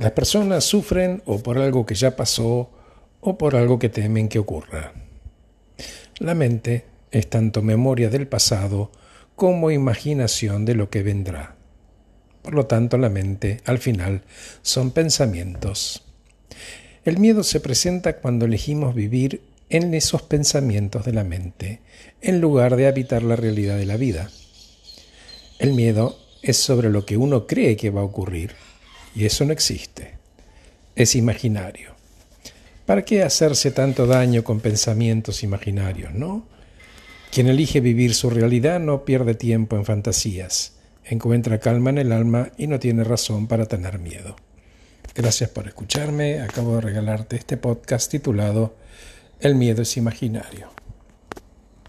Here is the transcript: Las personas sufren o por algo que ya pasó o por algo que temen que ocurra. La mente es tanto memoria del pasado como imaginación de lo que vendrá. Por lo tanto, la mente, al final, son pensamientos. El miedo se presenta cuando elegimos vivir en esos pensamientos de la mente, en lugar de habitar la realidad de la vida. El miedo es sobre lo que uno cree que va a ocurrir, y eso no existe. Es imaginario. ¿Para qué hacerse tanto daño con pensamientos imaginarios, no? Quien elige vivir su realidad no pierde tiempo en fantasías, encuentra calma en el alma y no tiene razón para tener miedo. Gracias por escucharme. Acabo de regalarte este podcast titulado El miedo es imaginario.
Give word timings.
Las 0.00 0.12
personas 0.12 0.64
sufren 0.64 1.22
o 1.26 1.42
por 1.42 1.58
algo 1.58 1.84
que 1.84 1.94
ya 1.94 2.16
pasó 2.16 2.70
o 3.20 3.36
por 3.36 3.54
algo 3.54 3.78
que 3.78 3.90
temen 3.90 4.30
que 4.30 4.38
ocurra. 4.38 4.94
La 6.18 6.34
mente 6.34 6.86
es 7.10 7.28
tanto 7.28 7.60
memoria 7.60 8.08
del 8.08 8.26
pasado 8.26 8.90
como 9.36 9.70
imaginación 9.70 10.64
de 10.64 10.74
lo 10.74 10.88
que 10.88 11.02
vendrá. 11.02 11.54
Por 12.40 12.54
lo 12.54 12.64
tanto, 12.64 12.96
la 12.96 13.10
mente, 13.10 13.60
al 13.66 13.76
final, 13.76 14.22
son 14.62 14.92
pensamientos. 14.92 16.02
El 17.04 17.18
miedo 17.18 17.42
se 17.42 17.60
presenta 17.60 18.16
cuando 18.16 18.46
elegimos 18.46 18.94
vivir 18.94 19.42
en 19.68 19.92
esos 19.92 20.22
pensamientos 20.22 21.04
de 21.04 21.12
la 21.12 21.24
mente, 21.24 21.82
en 22.22 22.40
lugar 22.40 22.76
de 22.76 22.86
habitar 22.86 23.22
la 23.22 23.36
realidad 23.36 23.76
de 23.76 23.84
la 23.84 23.98
vida. 23.98 24.30
El 25.58 25.74
miedo 25.74 26.18
es 26.40 26.56
sobre 26.56 26.88
lo 26.88 27.04
que 27.04 27.18
uno 27.18 27.46
cree 27.46 27.76
que 27.76 27.90
va 27.90 28.00
a 28.00 28.04
ocurrir, 28.04 28.54
y 29.14 29.24
eso 29.24 29.44
no 29.44 29.52
existe. 29.52 30.14
Es 30.94 31.14
imaginario. 31.14 31.94
¿Para 32.86 33.04
qué 33.04 33.22
hacerse 33.22 33.70
tanto 33.70 34.06
daño 34.06 34.42
con 34.42 34.60
pensamientos 34.60 35.42
imaginarios, 35.42 36.12
no? 36.12 36.46
Quien 37.30 37.46
elige 37.46 37.80
vivir 37.80 38.14
su 38.14 38.28
realidad 38.30 38.80
no 38.80 39.04
pierde 39.04 39.34
tiempo 39.34 39.76
en 39.76 39.84
fantasías, 39.84 40.72
encuentra 41.04 41.60
calma 41.60 41.90
en 41.90 41.98
el 41.98 42.12
alma 42.12 42.50
y 42.58 42.66
no 42.66 42.80
tiene 42.80 43.04
razón 43.04 43.46
para 43.46 43.66
tener 43.66 44.00
miedo. 44.00 44.34
Gracias 45.14 45.50
por 45.50 45.66
escucharme. 45.66 46.40
Acabo 46.40 46.76
de 46.76 46.80
regalarte 46.80 47.36
este 47.36 47.56
podcast 47.56 48.10
titulado 48.10 48.74
El 49.40 49.54
miedo 49.54 49.82
es 49.82 49.96
imaginario. 49.96 50.79